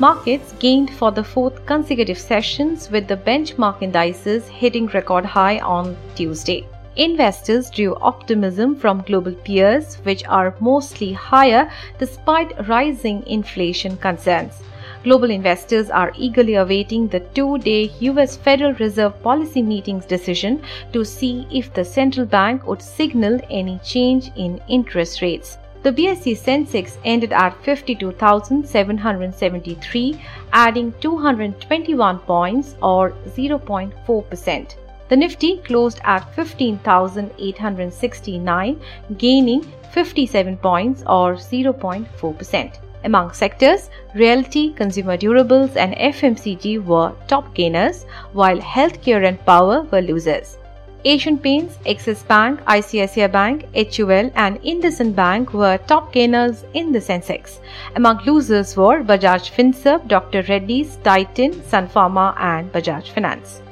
[0.00, 5.96] Markets gained for the fourth consecutive sessions with the benchmark indices hitting record high on
[6.14, 6.64] Tuesday.
[6.94, 14.62] Investors drew optimism from global peers, which are mostly higher despite rising inflation concerns.
[15.02, 21.04] Global investors are eagerly awaiting the two day US Federal Reserve policy meeting's decision to
[21.04, 25.58] see if the central bank would signal any change in interest rates.
[25.82, 30.20] The BSE Sensex ended at 52,773,
[30.52, 34.74] adding 221 points or 0.4%.
[35.08, 38.80] The Nifty closed at 15,869,
[39.16, 42.72] gaining 57 points or 0.4%.
[43.04, 50.02] Among sectors, realty, consumer durables, and FMCG were top gainers, while healthcare and power were
[50.02, 50.58] losers.
[51.10, 56.98] Asian Paints, Axis Bank, ICICI Bank, HUL and IndusInd Bank were top gainers in the
[56.98, 57.60] Sensex.
[57.96, 60.42] Among losers were Bajaj Finserv, Dr.
[60.50, 63.62] Reddy's, Titan, Sun Pharma and Bajaj Finance.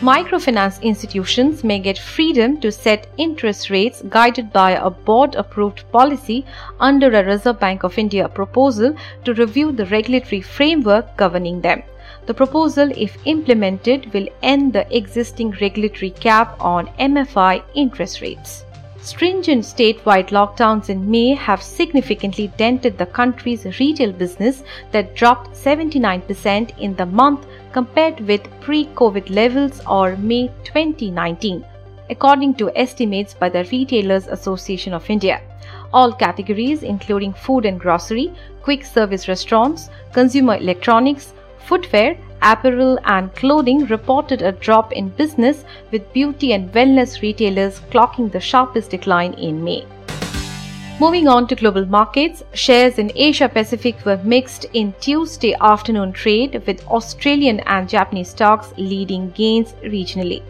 [0.00, 6.46] Microfinance institutions may get freedom to set interest rates guided by a board approved policy
[6.78, 11.82] under a Reserve Bank of India proposal to review the regulatory framework governing them.
[12.26, 18.64] The proposal, if implemented, will end the existing regulatory cap on MFI interest rates.
[19.02, 26.78] Stringent statewide lockdowns in May have significantly dented the country's retail business that dropped 79%
[26.78, 31.64] in the month compared with pre COVID levels or May 2019,
[32.10, 35.40] according to estimates by the Retailers Association of India.
[35.94, 38.32] All categories, including food and grocery,
[38.62, 41.32] quick service restaurants, consumer electronics,
[41.66, 48.30] footwear, apparel, and clothing reported a drop in business, with beauty and wellness retailers clocking
[48.30, 49.86] the sharpest decline in May.
[51.00, 56.62] Moving on to global markets, shares in Asia Pacific were mixed in Tuesday afternoon trade
[56.66, 60.42] with Australian and Japanese stocks leading gains regionally.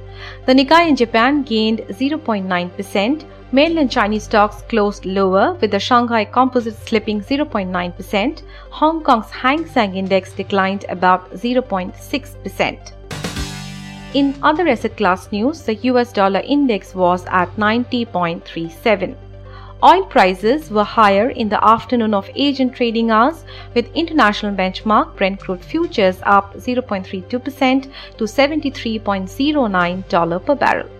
[0.46, 6.76] The Nikkei in Japan gained 0.9%, Mainland Chinese stocks closed lower with the Shanghai Composite
[6.86, 8.42] slipping 0.9%.
[8.70, 12.92] Hong Kong's Hang Seng Index declined about 0.6%.
[14.14, 19.16] In other asset class news, the US dollar index was at 90.37.
[19.82, 23.44] Oil prices were higher in the afternoon of Asian trading hours,
[23.74, 30.99] with international benchmark Brent crude futures up 0.32% to $73.09 per barrel.